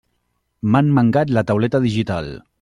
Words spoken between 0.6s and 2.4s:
M'han mangat la tauleta digital!